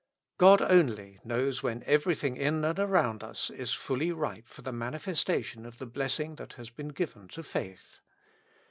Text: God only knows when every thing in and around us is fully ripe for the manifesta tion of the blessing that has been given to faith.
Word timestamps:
God 0.39 0.63
only 0.63 1.19
knows 1.23 1.61
when 1.61 1.83
every 1.83 2.15
thing 2.15 2.35
in 2.35 2.65
and 2.65 2.79
around 2.79 3.23
us 3.23 3.51
is 3.51 3.75
fully 3.75 4.11
ripe 4.11 4.47
for 4.47 4.63
the 4.63 4.71
manifesta 4.71 5.43
tion 5.43 5.63
of 5.63 5.77
the 5.77 5.85
blessing 5.85 6.37
that 6.37 6.53
has 6.53 6.71
been 6.71 6.87
given 6.87 7.27
to 7.27 7.43
faith. 7.43 7.99